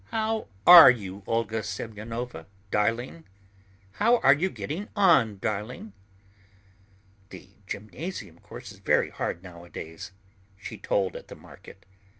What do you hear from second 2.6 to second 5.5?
darling? How are you getting on,